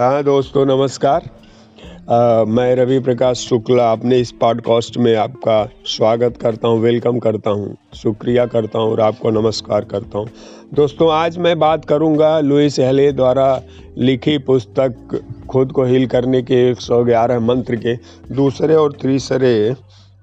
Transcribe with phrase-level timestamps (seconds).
[0.00, 1.22] हाँ दोस्तों नमस्कार।
[2.10, 7.50] आ, मैं रवि प्रकाश शुक्ला अपने इस पॉडकास्ट में आपका स्वागत करता हूँ वेलकम करता
[7.50, 10.28] हूँ शुक्रिया करता हूँ और आपको नमस्कार करता हूँ।
[10.74, 13.46] दोस्तों आज मैं बात करूँगा लुइस हेले द्वारा
[13.98, 15.20] लिखी पुस्तक
[15.50, 17.94] खुद को हील करने के 111 मंत्र के
[18.34, 19.54] दूसरे और तीसरे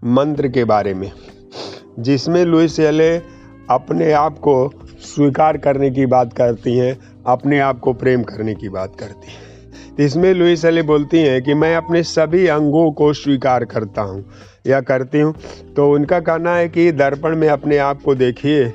[0.03, 1.11] मंत्र के बारे में
[1.99, 3.15] जिसमें लुइस हेले
[3.69, 4.57] अपने आप को
[5.05, 6.97] स्वीकार करने की बात करती हैं
[7.27, 9.50] अपने आप को प्रेम करने की बात करती हैं।
[9.99, 14.23] इसमें लुइस अली बोलती हैं कि मैं अपने सभी अंगों को स्वीकार करता हूँ
[14.67, 15.33] या करती हूँ।
[15.75, 18.65] तो उनका कहना है कि दर्पण में अपने आप को देखिए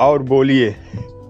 [0.00, 0.74] और बोलिए,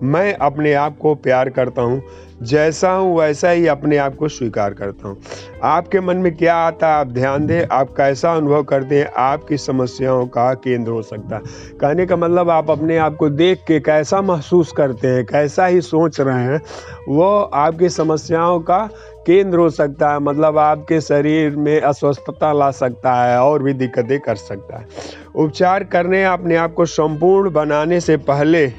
[0.03, 2.03] मैं अपने आप को प्यार करता हूँ।
[2.43, 5.17] जैसा हूँ, वैसा ही अपने आप को स्वीकार करता हूँ।
[5.63, 9.57] आपके मन में क्या आता है, आप ध्यान दें, आप कैसा अनुभव करते हैं, आपकी
[9.57, 11.43] समस्याओं का केंद्र हो सकता है।
[11.81, 15.81] कहने का मतलब आप अपने आप को देख के कैसा महसूस करते हैं, कैसा ही
[15.81, 16.61] सोच रहे हैं,
[17.09, 18.89] वो आपकी समस्याओं का
[19.27, 24.21] केंद्र हो सकता है। मतलब आपके शरीर में अस्वस्थता ला सकता है और भी दिक्कतें
[24.21, 24.87] कर सकता है।
[25.35, 28.73] उपचार करने, अपने आप को संपूर्ण बनाने से पहले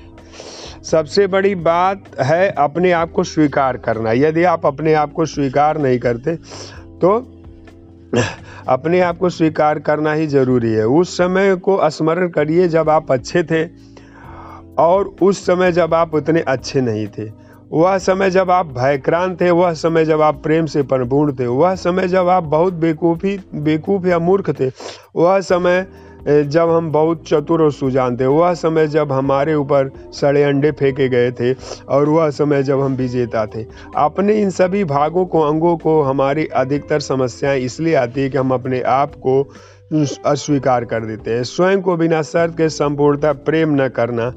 [0.86, 5.78] सबसे बड़ी बात है अपने आप को स्वीकार करना। यदि आप अपने आप को स्वीकार
[5.78, 6.36] नहीं करते
[7.02, 7.18] तो
[8.68, 13.12] अपने आप को स्वीकार करना ही ज़रूरी है। उस समय को स्मरण करिए जब आप
[13.12, 13.64] अच्छे थे
[14.78, 17.30] और उस समय जब आप उतने अच्छे नहीं थे।
[17.72, 21.76] वह समय जब आप भयक्रांत थे, वह समय जब आप प्रेम से परिपूर्ण थे, वह
[21.76, 24.70] समय जब आप बहुत बेकूफ़ी, बेकूफ़ या मूर्ख थे,
[25.16, 25.86] वह समय
[26.26, 31.08] जब हम बहुत चतुर और सुजान थे वह समय जब हमारे ऊपर सड़े अंडे फेंके
[31.10, 31.54] गए थे
[31.90, 33.66] और वह समय जब हम विजेता थे।
[33.98, 38.54] अपने इन सभी भागों को, अंगों को हमारी अधिकतर समस्याएँ इसलिए आती है कि हम
[38.54, 39.42] अपने आप को
[40.26, 44.34] अस्वीकार कर देते हैं। स्वयं को बिना शर्त के संपूर्णता प्रेम न करना।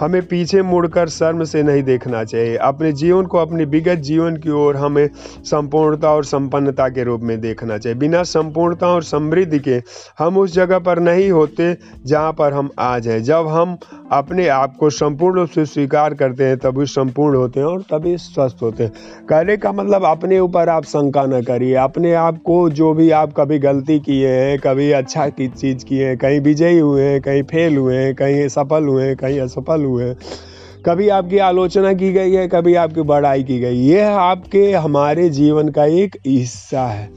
[0.00, 4.50] हमें पीछे मुड़कर शर्म से नहीं देखना चाहिए। अपने जीवन को अपने विगत जीवन की
[4.50, 5.08] ओर हमें
[5.44, 9.80] संपूर्णता और संपन्नता के रूप में देखना चाहिए। बिना संपूर्णता और समृद्धि के
[10.18, 13.76] हम उस जगह पर नहीं होते जहाँ पर हम आज हैं। जब हम
[14.12, 18.16] अपने आप को संपूर्ण रूप से स्वीकार करते हैं, तभी संपूर्ण होते हैं और तभी
[18.16, 18.92] स्वस्थ होते हैं।
[19.28, 23.32] कहने का मतलब अपने ऊपर आप शंका न करिए। अपने आप को जो भी आप
[23.36, 27.42] कभी गलती किए हैं, कभी अच्छा की चीज़ किए हैं, कहीं विजयी हुए हैं, कहीं
[27.42, 30.16] फेल हुए हैं, कहीं सफल हुए हैं, कहीं असफल हुए हैं,
[30.86, 35.68] कभी आपकी आलोचना की गई है, कभी आपकी बड़ाई की गई यह आपके, हमारे जीवन
[35.68, 37.10] का एक हिस्सा है।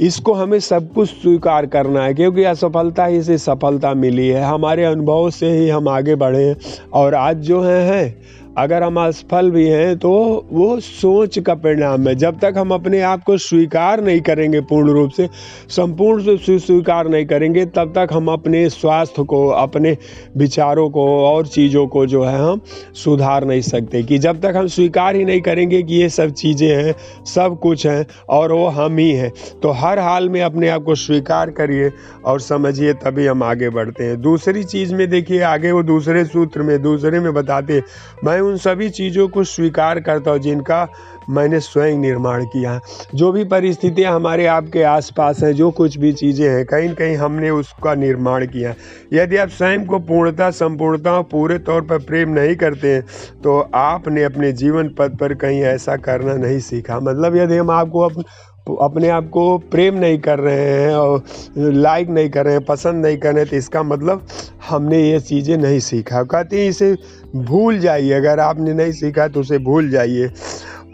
[0.00, 4.84] इसको हमें सब कुछ स्वीकार करना है, क्योंकि असफलता ही से सफलता मिली है। हमारे
[4.84, 6.56] अनुभव से ही हम आगे बढ़े हैं
[6.92, 8.16] और आज जो है, हैं
[8.58, 10.10] अगर हम असफल भी हैं तो
[10.52, 14.90] वो सोच का परिणाम है। जब तक हम अपने आप को स्वीकार नहीं करेंगे पूर्ण
[14.90, 15.28] रूप से,
[15.68, 19.96] संपूर्ण से स्वीकार नहीं करेंगे, तब तक हम अपने स्वास्थ्य को, अपने
[20.36, 22.60] विचारों को, और चीज़ों को जो है हम
[22.94, 26.68] सुधार नहीं सकते। कि जब तक हम स्वीकार ही नहीं करेंगे कि ये सब चीज़ें
[26.68, 26.94] हैं,
[27.26, 29.32] सब कुछ हैं, और वो हम ही हैं
[29.62, 31.90] तो हर हाल में अपने आप को स्वीकार करिए
[32.24, 36.62] और समझिए, तभी हम आगे बढ़ते हैं। दूसरी चीज़ में देखिए, आगे वो दूसरे सूत्र
[36.62, 37.82] में, दूसरे में बताते हैं,
[38.24, 40.86] मैं उन सभी चीज़ों को स्वीकार करता हूँ जिनका
[41.30, 42.78] मैंने स्वयं निर्माण किया
[43.14, 47.16] जो भी परिस्थितियाँ हमारे आपके आसपास हैं, जो कुछ भी चीज़ें हैं, कहीं ना कहीं
[47.16, 48.74] हमने उसका निर्माण किया
[49.12, 53.04] यदि आप स्वयं को पूर्णता, संपूर्णता पूरे तौर पर प्रेम नहीं करते हैं
[53.42, 58.00] तो आपने अपने जीवन पद पर कहीं ऐसा करना नहीं सीखा। मतलब यदि हम आपको
[58.00, 58.24] अपने
[58.66, 61.22] अपने आप को प्रेम नहीं कर रहे हैं और
[61.56, 64.26] लाइक नहीं कर रहे हैं, पसंद नहीं कर रहे हैं तो इसका मतलब
[64.68, 66.96] हमने ये चीज़ें नहीं सीखा। कहते हैं, इसे
[67.36, 70.30] भूल जाइए। अगर आपने नहीं सीखा तो उसे भूल जाइए।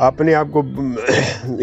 [0.01, 0.63] अपने आप को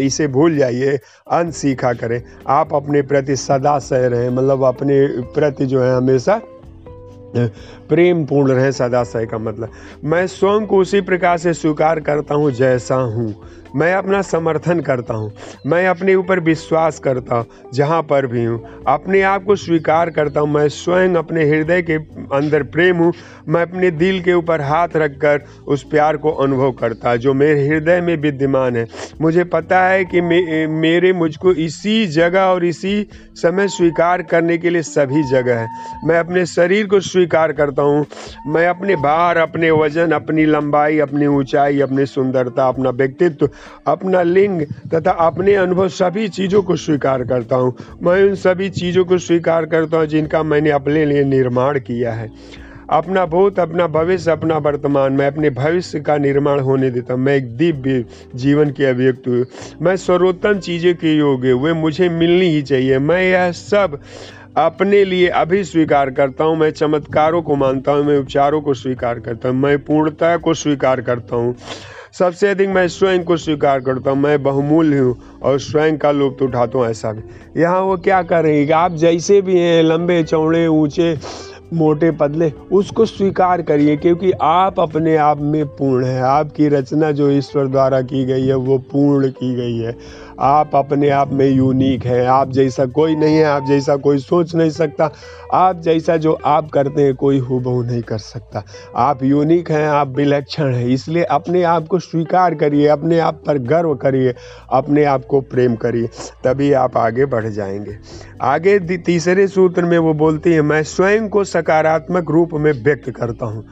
[0.00, 0.98] इसे भूल जाइए।
[1.30, 6.40] अनसीखा करें। आप अपने प्रति सदा सह रहें। मतलब अपने प्रति जो है हमेशा
[7.88, 9.70] प्रेम पूर्ण रहे। सदा सह का मतलब।
[10.04, 13.34] मैं स्वयं को उसी प्रकार से स्वीकार करता हूँ, जैसा हूँ।
[13.76, 15.32] मैं अपना समर्थन करता हूँ।
[15.66, 20.40] मैं अपने ऊपर विश्वास करता हूँ जहाँ पर भी हूँ। अपने आप को स्वीकार करता
[20.40, 21.96] हूँ। मैं स्वयं अपने हृदय के
[22.36, 23.12] अंदर प्रेम हूँ।
[23.48, 28.00] मैं अपने दिल के ऊपर हाथ रखकर उस प्यार को अनुभव करता जो मेरे हृदय
[28.00, 28.86] में विद्यमान है।
[29.20, 34.70] मुझे पता है कि मे, मेरे मुझको इसी जगह और इसी समय स्वीकार करने के
[34.70, 35.68] लिए सभी जगह है।
[36.04, 38.04] मैं अपने शरीर को स्वीकार करता हूँ।
[38.46, 43.48] मैं अपने भार अपने वज़न अपनी लंबाई अपनी ऊंचाई अपनी सुंदरता अपना व्यक्तित्व
[43.86, 44.62] अपना लिंग
[44.94, 49.66] तथा अपने अनुभव सभी चीज़ों को स्वीकार करता हूँ। मैं उन सभी चीज़ों को स्वीकार
[49.66, 52.30] करता हूँ जिनका मैंने अपने लिए निर्माण किया है।
[52.90, 57.34] अपना भूत, अपना भविष्य, अपना वर्तमान। मैं अपने भविष्य का निर्माण होने देता हूँ। मैं
[57.36, 59.44] एक दिव्य जीवन की अभिव्यक्त हूँ।
[59.82, 63.98] मैं सर्वोत्तम चीज़ें के योग्य वे मुझे मिलनी ही चाहिए। मैं यह सब
[64.56, 69.20] अपने लिए अभी स्वीकार करता हूँ। मैं चमत्कारों को मानता हूँ। मैं उपचारों को स्वीकार
[69.20, 71.54] करता हूँ। मैं पूर्णता को स्वीकार करता हूँ।
[72.12, 76.42] सबसे अधिक मैं स्वयं को स्वीकार करता हूँ, मैं बहुमूल्य हूँ और स्वयं का लुप्त
[76.42, 80.66] उठाता हूँ ऐसा भी। यहाँ वो क्या कर रहे आप जैसे भी हैं, लंबे, चौड़े,
[80.66, 81.16] ऊँचे,
[81.74, 87.30] मोटे, पतले, उसको स्वीकार करिए क्योंकि आप अपने आप में पूर्ण है। आपकी रचना जो
[87.30, 89.96] ईश्वर द्वारा की गई है, वो पूर्ण की गई है।
[90.40, 94.54] आप अपने आप में यूनिक हैं। आप जैसा कोई नहीं है, आप जैसा कोई सोच
[94.54, 95.10] नहीं सकता,
[95.52, 98.64] आप जैसा जो आप करते हैं, कोई हुबहू नहीं कर सकता।
[98.96, 103.58] आप यूनिक हैं, आप विलक्षण हैं, इसलिए अपने आप को स्वीकार करिए, अपने आप पर
[103.58, 104.34] गर्व करिए,
[104.72, 106.08] अपने आप को प्रेम करिए,
[106.44, 107.96] तभी आप आगे बढ़ जाएँगे।
[108.42, 113.46] आगे तीसरे सूत्र में वो बोलती है, मैं स्वयं को सकारात्मक रूप में व्यक्त करता
[113.46, 113.64] हूँ।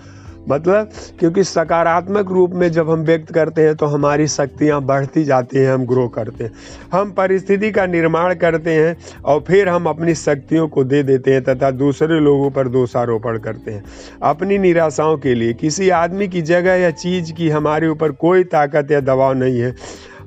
[0.48, 0.90] मतलब
[1.20, 5.72] क्योंकि सकारात्मक रूप में जब हम व्यक्त करते हैं तो हमारी शक्तियाँ बढ़ती जाती हैं,
[5.72, 6.52] हम ग्रो करते हैं।
[6.92, 11.42] हम परिस्थिति का निर्माण करते हैं और फिर हम अपनी शक्तियों को दे देते हैं
[11.44, 13.84] तथा दूसरे लोगों पर दोषारोपण करते हैं।
[14.22, 18.90] अपनी निराशाओं के लिए किसी आदमी की जगह या चीज़ की हमारे ऊपर कोई ताकत
[18.90, 19.74] या दबाव नहीं है।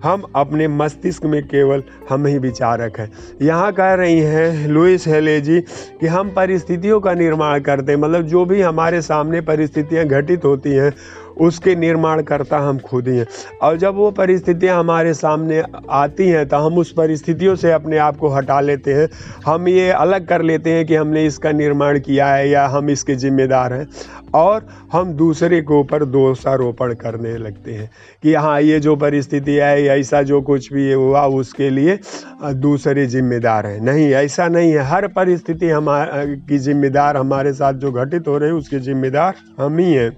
[0.04, 3.12] हम अपने मस्तिष्क में केवल हम ही विचारक हैं।
[3.42, 5.60] यहाँ कह रही हैं लुइस हेले जी
[6.02, 10.72] कि हम परिस्थितियों का निर्माण करते हैं। मतलब जो भी हमारे सामने परिस्थितियाँ घटित होती
[10.72, 10.92] हैं
[11.40, 13.26] उसके निर्माण करता हम खुद ही हैं।
[13.62, 18.18] और जब वो परिस्थितियाँ हमारे सामने आती हैं तो हम उस परिस्थितियों से अपने आप
[18.18, 19.08] को हटा लेते हैं।
[19.46, 23.16] हम ये अलग कर लेते हैं कि हमने इसका निर्माण किया है या हम इसके
[23.16, 23.88] जिम्मेदार हैं।
[24.36, 27.90] और हम दूसरे के ऊपर दोषारोपण करने लगते हैं
[28.24, 31.98] कि हाँ ये जो परिस्थिति है, ऐसा जो कुछ भी हुआ, उसके लिए
[32.44, 37.92] दूसरे जिम्मेदार हैं। नहीं, ऐसा नहीं है। हर परिस्थिति हमारा की जिम्मेदार हमारे साथ जो
[37.92, 40.12] घटित हो रही है, उसके जिम्मेदार हम ही हैं।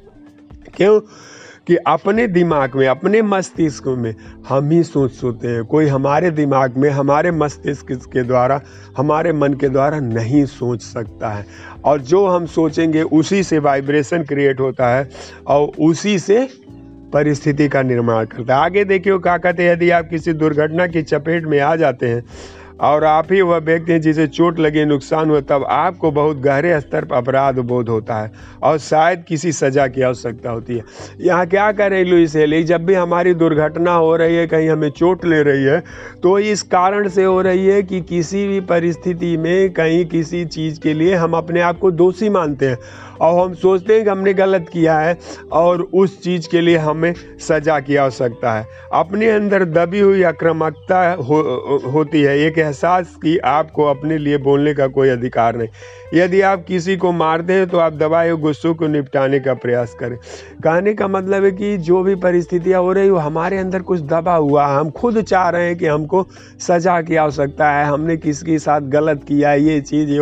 [0.75, 1.00] क्यों?
[1.68, 4.15] कि अपने दिमाग में, अपने मस्तिष्क में
[4.50, 8.62] हम ही सोच सोते हैं। कोई हमारे दिमाग में, हमारे मस्तिष्क के द्वारा,
[8.97, 11.45] हमारे मन के द्वारा नहीं सोच सकता है।
[11.85, 15.09] और जो हम सोचेंगे, उसी से वाइब्रेशन क्रिएट होता है
[15.47, 16.50] और उसी से
[17.13, 21.01] परिस्थिति का निर्माण करता है। आगे देखिए क्या कहते हैं, यदि आप किसी दुर्घटना की
[21.01, 22.23] चपेट में आ जाते हैं
[22.81, 26.80] और आप ही वह व्यक्ति हैं जिसे चोट लगे नुकसान हुआ तब आपको बहुत गहरे
[26.80, 28.31] स्तर पर अपराध बोध होता है
[28.63, 30.83] और शायद किसी सज़ा की आवश्यकता होती है।
[31.22, 32.63] यहाँ क्या करें लुइस हेली?
[32.63, 35.80] जब भी हमारी दुर्घटना हो रही है कहीं हमें चोट ले रही है
[36.24, 40.80] तो इस कारण से हो रही है कि किसी भी परिस्थिति में कहीं किसी चीज़
[40.80, 42.78] के लिए हम अपने आप को दोषी मानते हैं
[43.22, 45.18] और हम सोचते हैं कि हमने गलत किया है
[45.54, 51.01] और उस चीज़ के लिए हमें सज़ा की आवश्यकता है। अपने अंदर दबी हुई आक्रामकता
[51.13, 51.42] हो,
[51.94, 55.68] होती है एक एहसास कि आपको अपने लिए बोलने का कोई अधिकार नहीं।
[56.13, 59.95] यदि आप किसी को मारते हैं तो आप दबाए हुए गुस्सों को निपटाने का प्रयास
[60.00, 60.18] करें।
[60.63, 64.35] कहने का मतलब है कि जो भी परिस्थितियाँ हो रही वो हमारे अंदर कुछ दबा
[64.35, 66.25] हुआ है। हम खुद चाह रहे हैं कि हमको
[66.59, 70.19] सज़ा की आवश्यकता है। हमने किसके साथ गलत किया ये चीज़, ये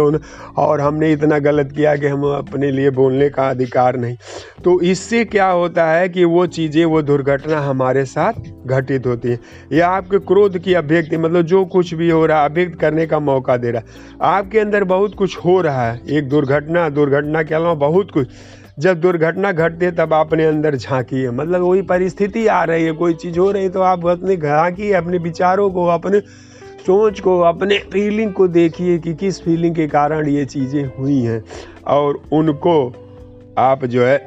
[0.57, 4.17] और हमने इतना गलत किया कि हम अपने लिए बोलने का अधिकार नहीं।
[4.63, 8.33] तो इससे क्या होता है कि वो चीज़ें, वो दुर्घटना हमारे साथ
[8.67, 9.39] घटित होती है।
[9.73, 13.19] या आपके क्रोध की अभिव्यक्ति मतलब जो कुछ भी हो रहा है अभिव्यक्त करने का
[13.19, 17.55] मौका दे रहा है। आपके अंदर बहुत कुछ हो रहा है। एक दुर्घटना दुर्घटना के
[17.55, 18.27] अलावा बहुत कुछ।
[18.79, 23.13] जब दुर्घटना घटती है, तब आपने अंदर झांकिए मतलब वही परिस्थिति आ रही है, कोई
[23.13, 26.19] चीज़ हो रही है तो आप अपने झांकिए अपने विचारों को, अपने
[26.79, 31.43] सोच को, अपने फीलिंग को देखिए कि किस फीलिंग के कारण ये चीज़ें हुई हैं।
[31.87, 32.93] और उनको
[33.57, 34.25] आप जो है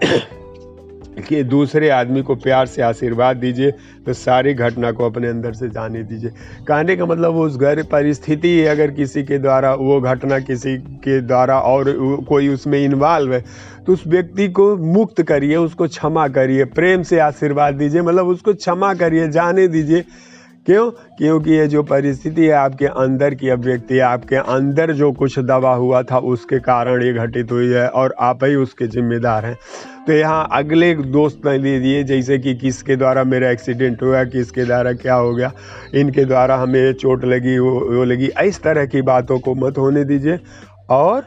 [1.23, 3.71] कि दूसरे आदमी को प्यार से आशीर्वाद दीजिए
[4.07, 6.31] तो सारी घटना को अपने अंदर से जाने दीजिए।
[6.69, 11.59] कहने का मतलब उस घर परिस्थिति अगर किसी के द्वारा, वो घटना किसी के द्वारा
[11.61, 11.93] और
[12.29, 13.45] कोई उसमें इन्वॉल्व है
[13.87, 18.55] तो उस व्यक्ति को मुक्त करिए, उसको क्षमा करिए, प्रेम से आशीर्वाद दीजिए मतलब उसको
[18.55, 20.05] क्षमा करिए, जाने दीजिए।
[20.67, 20.91] क्यों?
[20.91, 25.75] क्योंकि ये जो परिस्थिति है आपके अंदर की अभिव्यक्ति है, आपके अंदर जो कुछ दबा
[25.75, 29.59] हुआ था उसके कारण ये घटित हुई है और आप ही उसके जिम्मेदार हैं।
[30.07, 34.93] तो यहाँ अगले दोस्त दे दिए, जैसे कि किसके द्वारा मेरा एक्सीडेंट हुआ, किसके द्वारा
[34.93, 35.53] क्या हो गया,
[35.95, 40.05] इनके द्वारा हमें चोट लगी, वो वो लगी। इस तरह की बातों को मत होने
[40.05, 40.41] दीजिए
[40.91, 41.25] और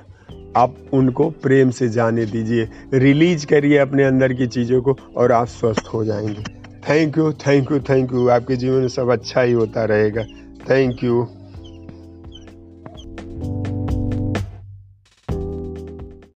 [0.58, 5.48] आप उनको प्रेम से जाने दीजिए। रिलीज़ करिए अपने अंदर की चीज़ों को और आप
[5.48, 6.55] स्वस्थ हो जाएँगे।
[6.90, 10.24] Thank you thank you thank you आपके जीवन में सब अच्छा ही होता रहेगा।
[10.70, 11.28] Thank you